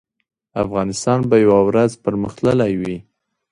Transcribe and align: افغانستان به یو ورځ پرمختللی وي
افغانستان 0.63 1.19
به 1.29 1.35
یو 1.45 1.55
ورځ 1.69 1.91
پرمختللی 2.03 2.73
وي 2.81 2.97